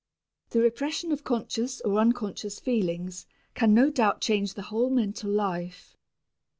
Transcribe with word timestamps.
The 0.49 0.61
repression 0.61 1.11
of 1.11 1.23
conscious 1.23 1.79
or 1.81 1.99
unconscious 1.99 2.59
feelings 2.59 3.27
can 3.53 3.71
no 3.75 3.91
doubt 3.91 4.19
change 4.19 4.55
the 4.55 4.63
whole 4.63 4.89
mental 4.89 5.29
life. 5.29 5.95